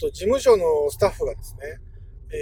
[0.00, 1.60] と、事務所のスタッフがですね、
[2.32, 2.36] え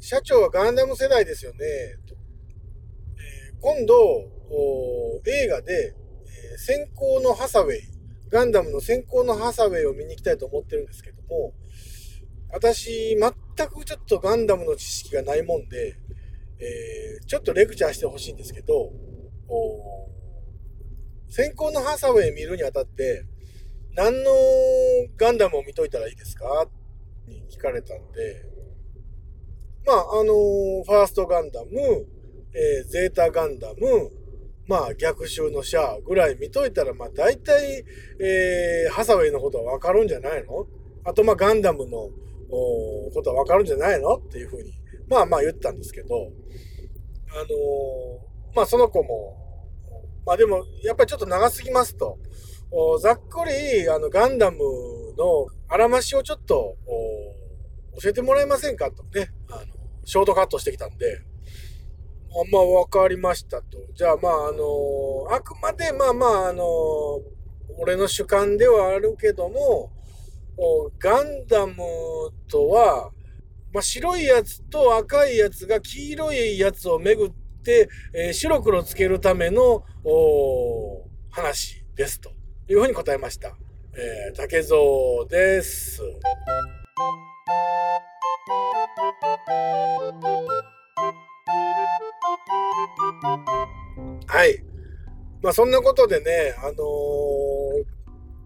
[0.00, 1.58] ー、社長はガンダム世代ですよね、
[2.06, 2.14] と。
[2.14, 3.94] えー、今度、
[5.26, 5.94] 映画で、
[6.52, 7.80] えー、先行のハサウェイ、
[8.30, 11.52] ガンダムの先行のハサウェイを見に行きたいと思ってるんですけども、
[12.50, 15.96] 私、全くちょっとガンダムの知識がないもんで、
[16.60, 18.90] えー、ちょっとレクチャーしてほしいんですけど、
[21.28, 23.26] 先行のハサウェイ見るにあたって、
[23.98, 24.30] 何の
[25.16, 26.68] ガンダムを見といたらいいですか？
[27.26, 28.44] に聞かれたんで、
[29.84, 31.70] まあ、あのー、ファーストガンダム、
[32.54, 34.12] えー、ゼータガンダム、
[34.68, 37.84] まあ、逆襲のシャアぐらい見といたら、まあ、大体、
[38.20, 40.68] えー、ハサウェイのことはわかるんじゃないの？
[41.04, 42.10] あと、まあ、ガンダムの
[42.48, 44.14] ことはわかるんじゃないの？
[44.14, 44.74] っていうふうに、
[45.08, 46.30] まあまあ言ったんですけど、
[47.32, 49.66] あのー、まあ、その子も、
[50.24, 52.16] まあでも、やっぱりちょっと長すぎますと、
[53.00, 54.58] ざっくり、あの、ガンダム
[55.16, 56.76] のあらましをちょっと、
[58.00, 59.64] 教えてもらえませんかとね、あの、
[60.04, 61.22] ショートカットしてきたんで、
[62.30, 63.78] あんまあ、わかりましたと。
[63.94, 66.64] じゃあ、まあ、あの、あくまで、まあまあ、あの、
[67.78, 69.90] 俺の主観ではあるけども、
[70.98, 71.74] ガンダム
[72.48, 73.10] とは、
[73.72, 77.30] まあ、白いやつと赤いやつが黄色いやつをめぐっ
[77.62, 79.84] て、えー、白黒つけるための、
[81.30, 82.37] 話ですと。
[82.70, 83.56] いうふうに答えました。
[83.94, 86.02] えー、竹蔵です。
[94.26, 94.62] はい。
[95.42, 96.76] まあそんなことでね、あのー、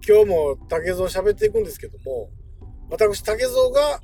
[0.06, 2.30] 今日も竹蔵喋っていくんですけども、
[2.90, 4.00] 私竹蔵が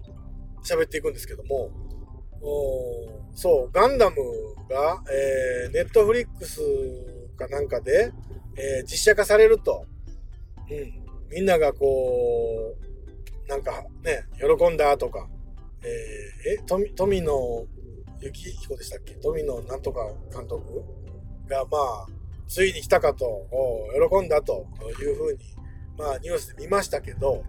[0.65, 1.71] 喋っていくんですけども、
[3.37, 4.17] そう、ガンダム
[4.69, 6.61] が、えー、ネットフリックス
[7.37, 8.13] かなんかで、
[8.57, 9.87] えー、実写化されると。
[10.71, 10.93] うん、
[11.31, 12.75] みんながこ
[13.47, 15.29] う、なんかね、喜んだとか、
[15.83, 17.67] えー、え、富富野
[18.21, 19.15] 幸彦でしたっけ？
[19.15, 20.01] 富野なんとか
[20.33, 20.85] 監督？
[21.49, 22.07] が、まあ、
[22.47, 23.47] ついに来たかと、
[24.11, 24.67] 喜んだと
[25.01, 25.39] いうふうに、
[25.97, 27.43] まあ、ニュースで見ましたけど、うん、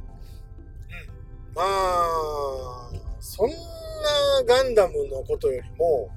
[1.54, 3.56] まあ、そんな
[4.48, 6.10] ガンダムのことよりも、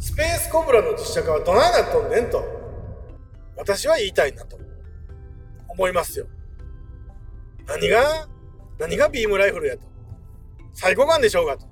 [0.00, 2.42] スペースコブラの実写化はどないなっとんねんと、
[3.56, 4.58] 私は言いたいなと。
[5.70, 6.26] 思いますよ。
[7.66, 8.28] 何が、
[8.78, 9.82] 何がビームライフルやと。
[10.74, 11.66] 最高眼でしょうがと。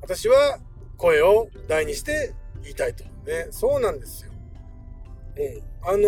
[0.00, 0.58] 私は
[0.96, 3.04] 声を大にして言いたいと。
[3.04, 4.32] ね、そうなんですよ。
[5.36, 5.62] うん。
[5.88, 5.98] あの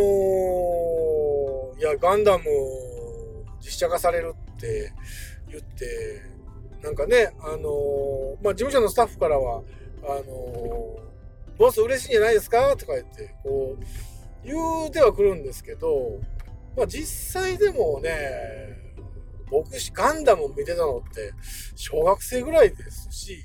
[1.76, 2.44] ー、いや、ガンダム
[3.60, 4.92] 実写化されるって
[5.48, 6.22] 言って、
[6.82, 9.62] なんかね、あのー、まあ、事務所のスタッフからは、
[10.04, 12.76] あのー、ボス嬉しいんじゃないですか？
[12.76, 13.84] とか言って、こう、
[14.44, 14.54] 言
[14.86, 16.20] うてはくるんですけど、
[16.76, 18.78] まあ実際でもね、
[19.50, 21.32] 僕ガンダムを見てたのって
[21.74, 23.44] 小学生ぐらいですし、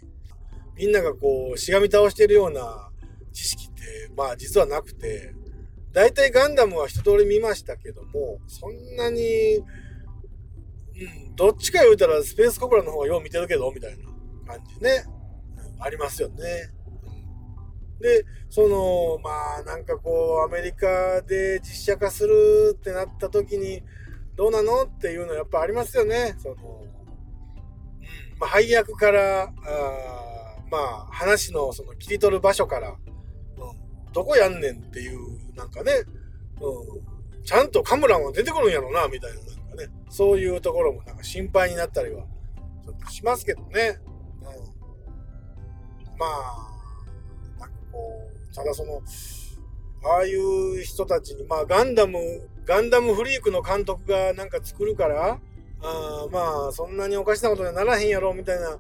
[0.76, 2.90] みんながこうしがみ倒してるような
[3.32, 5.34] 知識ってまあ実はなくて、
[5.94, 9.62] 大体ガンダムは一通り見ましたけども、そんなに、う
[11.30, 14.06] ん、どっちか言うたらスペースコブラの方がよう見てるけど、みたいな
[14.48, 15.06] 感じね、
[15.78, 16.72] うん、ありますよね。
[18.04, 23.82] で、その、まあ、なんかこう、アメリカで実写化するってなった時に、
[24.36, 24.84] どうなの？
[24.84, 26.36] っていうのやっぱありますよね。
[26.38, 26.60] その、うん、
[28.40, 29.50] まあ、配役から、あ
[30.70, 32.98] まあ、話のその切り取る場所から、うん、
[34.12, 35.94] どこやんねんっていう、なんかね、
[36.60, 42.26] うん、ちゃんとカムランは出てくるんやろな、みたいな、なんかね、そういうところもなんか心配になったりは、
[43.10, 43.98] しますけどね。
[44.42, 46.73] うん、まあ、
[48.64, 49.02] ただその、
[50.06, 55.40] ああいう人たちに、まあガンダム、ガンダムフリークの監督がなんか作るから、
[55.82, 58.78] あまあそんなにおかしなことにはならへんやろみたいな、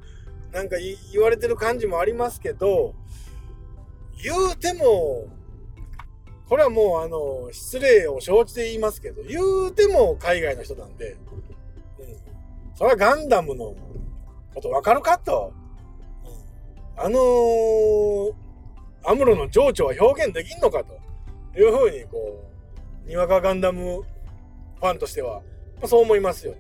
[0.54, 0.78] なんか
[1.12, 2.96] 言われてる感じもありますけど、
[4.24, 5.28] 言うても、
[6.48, 11.18] これはもうあの、失礼を承知で言いますけど、言うても海外の人なんで、
[12.00, 12.18] うん。
[12.76, 13.76] それはガンダムの
[14.54, 15.54] ことわかるかと。
[16.96, 18.43] うん、あのー、
[19.06, 21.00] アムロの情緒は表現できんのかと
[21.60, 22.44] いうふうに、こ
[23.06, 25.42] う、にわかガンダムファンとしては、
[25.78, 26.60] まあ、そう思いますよね。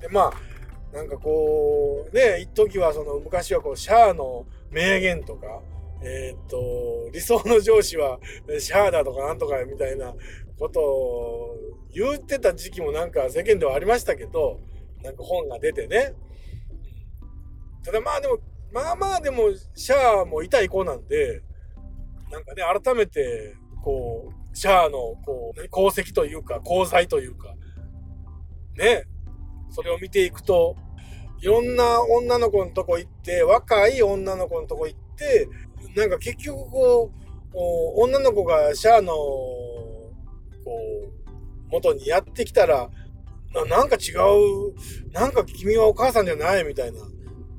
[0.00, 5.60] で、まあ、なんかこう、ね、一時はその昔はこう、シャアの名言とか、
[6.02, 8.18] えー、っと、理想の上司は
[8.58, 10.14] シャアだとかなんとかみたいな
[10.58, 11.56] ことを
[11.92, 14.60] 言ってた時期もなんか世間ではありましたけど、
[15.02, 16.14] なんか本が出てね。
[17.84, 18.38] ただまあでも
[18.72, 21.42] まあまあでも、シャアも痛い子なんで、
[22.30, 27.54] なんかね、改めて、こう、シャアの、こう、功績というか、功罪というか、
[28.76, 29.04] ね、
[29.70, 30.76] それを見ていくと、
[31.40, 35.48] いろんな女の子のとこ行って、若い女の子のとこ行って、
[35.96, 37.28] なんか結局こう、
[38.02, 40.12] 女の子がシャアの、こ
[40.66, 41.28] う、
[41.70, 42.90] 元にやってきたら、
[43.54, 47.00] ななんか違う、なんか君はお母さんじゃないみたいな、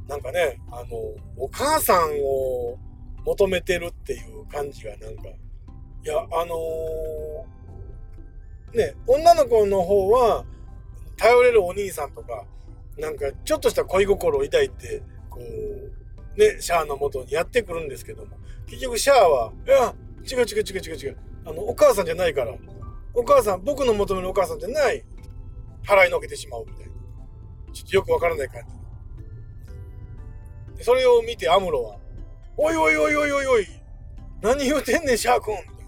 [0.09, 0.97] なんかね、あの、
[1.38, 2.79] お母さんを
[3.25, 5.35] 求めてるっていう感じがなんか、い
[6.03, 10.45] や、あのー、ね、女の子の方は、
[11.15, 12.44] 頼れるお兄さんとか、
[12.97, 18.35] なんかちょっとした恋心を抱いて、こう、ね、シャアの元にやってくるんですけども、
[18.65, 21.17] 結局シャアは、いや、違う違う違う違う違う。
[21.45, 22.55] あの、お母さんじゃないから、
[23.13, 25.05] お母さん、僕の求めるお母さんじゃない。
[25.85, 26.94] 払いのけてしまうみたいな。
[27.73, 28.78] ちょっとよくわからない感じ。
[30.81, 31.97] それを見てアムロは、
[32.57, 33.67] おいおいおいおいおいおい、
[34.41, 35.81] 何言うてんねん、シャー君みたいな。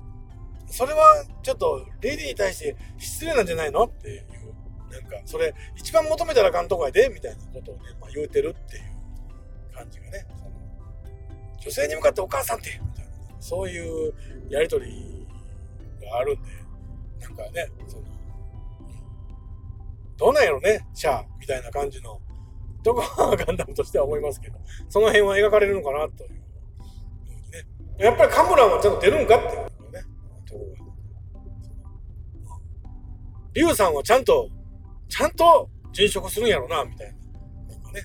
[0.67, 3.83] それはちょっとレディに対して失礼なんじゃないの？
[3.83, 4.25] っていう、
[4.91, 10.25] なんか、それ一番求めたらあかんとこやで、みたいなことをね、まあ、言うてるっていう感じがね、
[11.61, 14.13] 女性に向かってお母さんって、みたいな、そういう
[14.49, 15.27] やりとり
[16.01, 16.49] があるんで、
[17.19, 18.03] なんかね、その、
[20.17, 22.19] どうなんやろね、シャア、みたいな感じの、
[22.83, 26.29] とこはガンダムとしては思いますけど、その辺は描かれるのかな、という。
[26.31, 26.37] ね、
[27.99, 29.61] やっぱりカムランはちゃんと出るんかっていう
[29.91, 30.03] ね、
[30.47, 32.57] ところ。
[33.53, 34.49] リュウさんはちゃんと、
[35.09, 37.13] ちゃんと殉職するんやろな、みたい
[37.67, 37.75] な。
[37.75, 38.01] なんかね。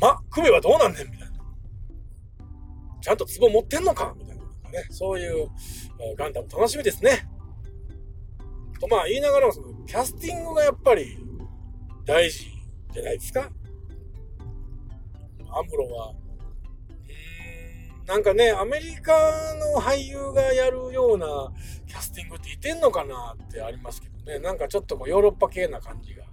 [0.00, 1.36] ま、クメはどうなんねん、みたいな。
[3.00, 4.44] ちゃんと壺持ってんのかみたいな。
[4.70, 5.48] ね、そういう
[6.16, 7.28] ガンダム楽しみですね。
[8.80, 11.16] とまあ言いながらもそのキャスティングがやっぱり
[12.04, 12.46] 大事
[12.96, 13.50] じゃないですか。
[15.50, 19.12] アムロは、うん、なんかね、アメリカ
[19.74, 21.52] の俳優がやるような
[21.86, 24.38] キャスティングっていてんのかなってありますけどね。
[24.38, 26.24] なんかちょっとこうヨーロッパ系な感じが、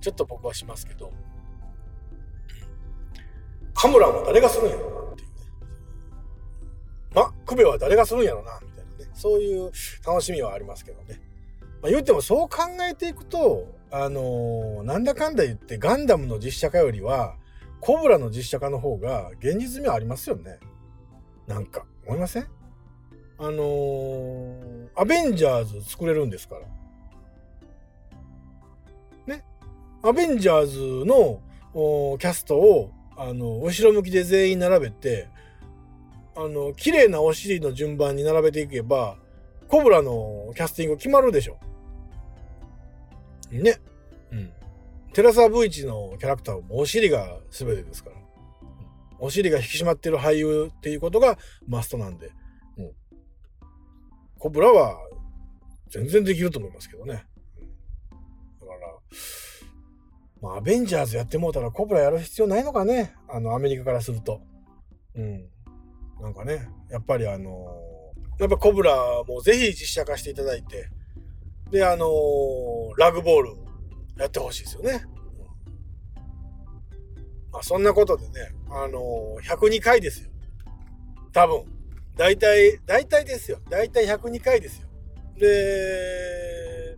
[0.00, 1.12] ちょっと僕はしますけど。
[3.74, 5.34] カムラは誰がするんやろなっていうね。
[7.14, 9.10] ま、クベは誰がするんやろなみたいなね。
[9.14, 9.70] そういう
[10.04, 11.20] 楽しみはありますけどね。
[11.80, 17.36] まあ、言ってもそう考えていくと、あのー、なんだかんだ言ってガンダムの実写化よりは、
[17.80, 20.58] コブラの実写化の方が現実味はありますよね。
[21.46, 22.46] なんか、思いません？
[23.38, 26.56] あのー、アベンジャーズ作れるんですか
[29.26, 29.36] ら。
[29.36, 29.44] ね？
[30.02, 31.40] アベンジャーズの
[32.18, 35.28] キャストを、あの、後ろ向きで全員並べて、
[36.36, 39.16] あの、綺麗なお尻の順番に並べていけば、
[39.68, 41.58] コブラのキャスティング決まるでしょ。
[43.50, 43.80] ね。
[44.30, 44.52] うん。
[45.12, 48.16] テラサ・ブイチのキャラクターはお尻が全てですから。
[49.18, 52.30] お尻が引き締まってる俳優っていうことがマストなんで。
[52.76, 52.92] うん。
[54.38, 54.98] コブラは
[55.88, 57.24] 全然できると思いますけどね。
[58.60, 58.78] だから、
[60.40, 63.14] まあ、アベンジャーズやってもうたらコブラやる必要ないのかね。
[63.28, 64.40] あの、アメリカからすると。
[65.14, 65.48] うん。
[66.20, 70.88] なんかね、やっぱりあのー、やっぱコブラもぜひ実写化していただいて、
[71.70, 72.08] で、あのー、
[72.96, 73.54] ラグボール
[74.16, 75.04] やってほしいですよね。
[77.52, 80.30] まあ、そんなことでね、あのー、102回ですよ。
[81.32, 81.64] 多分。
[82.16, 83.60] 大体、大体ですよ。
[83.70, 84.88] 大体102回ですよ。
[85.38, 86.96] で、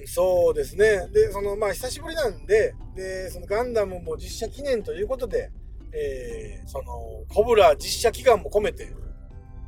[0.00, 1.06] うん、そうですね。
[1.12, 5.50] で、その、まあ、久しぶりなんで、で、そのガンダムも実写記念ということで、
[5.92, 8.90] えー、その、コブラ実写祈願も込めて、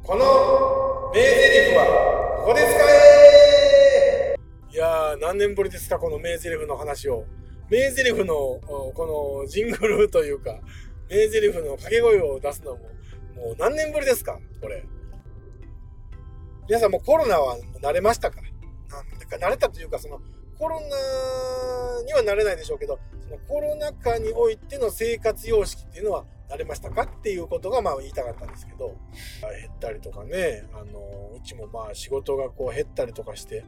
[0.02, 3.53] この名台詞は、ここで使え
[4.74, 7.26] いやー、何年ぶりですか、この名台詞の話を。
[7.70, 10.58] 名台詞の、このジングルというか、
[11.08, 12.78] 名台詞の掛け声を出すのも、
[13.36, 14.84] もう何年ぶりですか、これ。
[16.66, 18.40] 皆さんもコロナは慣れましたか？
[18.90, 20.20] なんだか慣れたというか、その
[20.58, 28.96] コロナにはなれないでしょうけど、そのコロナ禍においての生活様式っていうのは慣れましたかっていうことがまあ言いたかったんですけど、
[29.40, 33.64] 減ったりとかね、あの、うちもまあ仕事がこう減ったりとかして、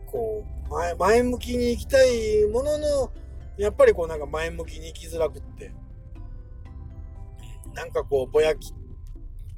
[0.07, 3.11] こう、前、前向きに行きたいものの、
[3.57, 5.71] やっぱりこうなんか前向きに行きづらくって、
[7.73, 8.73] なんかこう、ぼやき、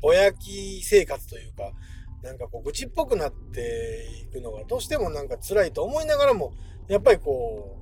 [0.02, 1.72] ぼやき生活というか、
[2.22, 6.54] なんかこう、愚痴っぽくなっていくのがどうしてもなんか辛いと思いながらも、
[6.88, 7.78] やっぱりこ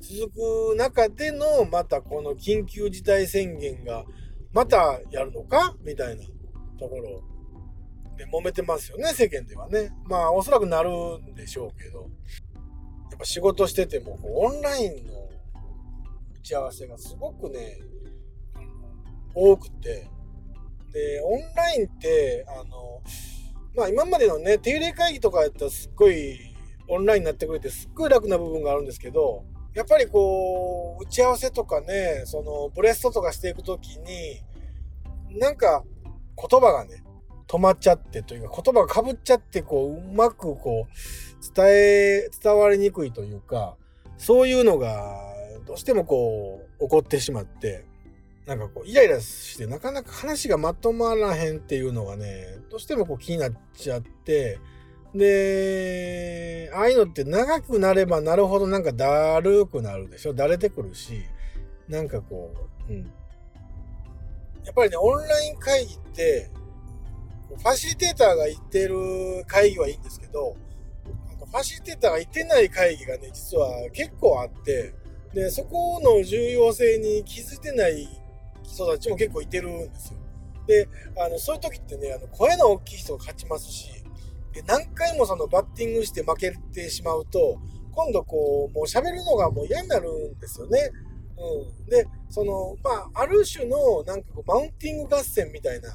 [0.00, 0.32] う、続
[0.72, 4.04] く中での、またこの緊急事態宣言が、
[4.52, 6.24] またやるのかみたいな
[6.78, 7.22] ところ
[8.16, 9.90] で揉めてますよね、世間ではね。
[10.04, 12.10] まあ、おそらくなるんでしょうけど、
[13.10, 15.28] やっぱ仕事してても、オンラインの
[16.34, 17.78] 打ち合わせがすごくね、
[19.34, 20.08] 多くて、
[20.92, 23.00] で、オンラインって、あの、
[23.74, 26.38] まあ今までのね、定例会議とかやったらすっごい
[26.88, 34.42] オンラインになってくれてすっごい楽な部分があるんですけど、やっぱりこう、打ち合わせとかね、そのブレストとかしていくときに、
[35.38, 35.82] なんか
[36.36, 37.02] 言葉がね、
[37.46, 43.76] 止まっちゃってというか言葉がかぶっちゃってこう、うまくこう、伝え、伝わりにくいというか、
[44.18, 45.18] そういうのが
[45.66, 47.84] どうしてもこう、起こってしまって、
[48.46, 54.58] なんかこうイライラしてなかなか話がまとまらへんっていうのがねどうしてもこう気になっちゃって
[55.14, 60.34] でああいうのって長くなればなるほどなんかだるくなるでしょ？
[60.34, 61.22] だれてくるし
[61.88, 62.52] なんかこ
[62.88, 63.12] ううん。
[64.64, 66.50] やっぱりねオンライン会議って
[67.48, 70.56] ファシリテーターが言ってる会議はいいんですけど
[71.50, 74.94] ファシリテーターが言ってない会議がね実は結構あって
[75.34, 78.08] でそこの重要性に気づいてない
[78.72, 80.18] 人たちも結構いてるんですよ。
[80.66, 80.88] で、
[81.18, 83.90] あの、そういう時ってね、あの、声の大きい人が勝ちますし、
[84.52, 87.58] で、何回もそのバッティングして負けてしまうと、
[87.92, 90.90] 今度こう、もう喋るのがもう嫌になるんですよね。
[91.36, 91.86] うん。
[91.86, 95.90] で、その、まあ、ある種の、なんかこう、マウンティング合戦みたいな、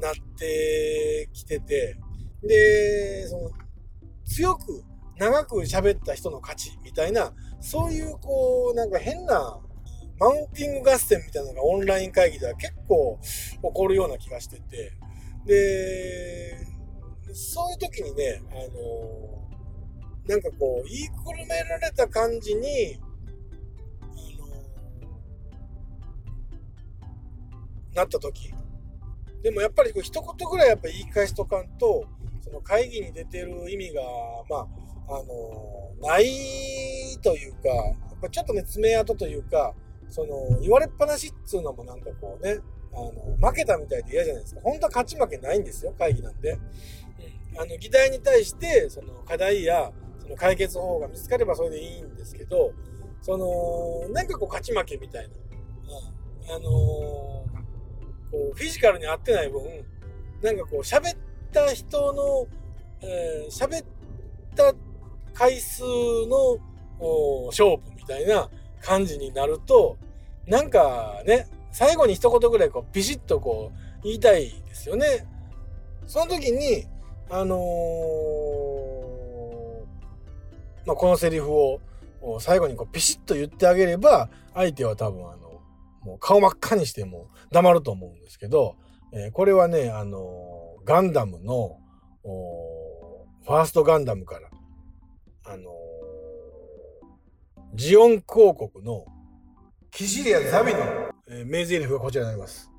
[0.00, 1.96] なってきてて、
[2.42, 3.50] で、その、
[4.24, 4.84] 強く、
[5.16, 9.60] 長く喋った人の勝ちみたいな、そういう、こう、なんか変な
[10.18, 14.92] マウンティング合戦みたいなのがオンライン会議では結構起こるような気がしてて、
[15.44, 16.56] で、
[17.34, 19.34] そういう時にね、あの
[20.26, 22.98] なんかこう、言いくるめられた感じに、
[24.00, 24.06] あ
[24.38, 24.46] の
[27.94, 28.54] なった時、
[29.42, 32.06] でもやっぱりこう一言ぐらいやっぱ言い返しとかんと、
[32.42, 34.02] その会議に出てる意味が、
[34.48, 36.24] まあ、あのない
[37.20, 39.74] というか、やっぱちょっとね、爪痕というか、
[40.10, 42.58] その、言われっぱなしっつうのもなんかこうね、
[42.92, 44.60] あの、負けたみたいで嫌じゃないですか。
[44.62, 46.52] 本当は勝ち負けないんですよ、会議なんで。
[46.52, 47.60] うん。
[47.60, 52.72] あの、議題に対して、その、課題や、その解決法が見つかればそれでいいんですけど、
[53.20, 55.34] その、なんかこう、勝ち負けみたいな。
[56.48, 56.56] うん。
[56.56, 57.46] あのー、こ
[58.52, 59.62] う、フィジカルに合ってない分、
[60.42, 61.18] なんかこう、喋っ
[61.52, 62.46] た人の、
[63.00, 63.86] えー、喋っ
[64.54, 64.74] た
[65.32, 66.58] 回数の
[67.46, 68.48] 勝負みたいな
[68.84, 69.96] 感じになると、
[70.46, 75.26] なんかね、最後に一言ぐらいこうビシッとこう言いたいですよね。
[76.06, 76.86] その時に、
[77.30, 77.56] あのー、
[80.86, 81.80] まあ、このセリフを
[82.40, 85.62] 最後にこうビシッと言ってあげれば、相手は多分あの、
[86.02, 88.76] もう顔真っ赤にしても黙ると思うんですけど、
[89.12, 91.78] えー、これはね、あのー、ガンダムの、
[92.22, 94.50] ファーストガンダムから、
[97.74, 98.24] ジオン広
[98.56, 99.04] 告の
[99.90, 100.78] キシリア・ザビの、
[101.26, 102.70] えー、名台詞がこちらになります。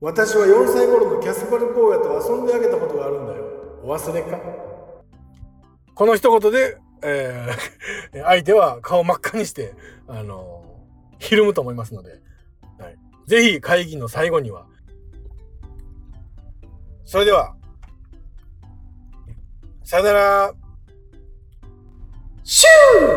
[0.00, 3.44] 私は4歳頃のキャスパル坊やと遊んであげたことがあるんだよ。
[3.84, 4.40] お忘れか？
[5.94, 9.74] この一言で、えー、 相手は顔真っ赤にして、
[10.08, 12.20] あのー、ひるむと思いますので、
[12.78, 14.66] はい、ぜひ会議の最後には。
[17.04, 17.54] それでは、
[19.84, 20.59] さよなら。
[22.52, 23.10] シュー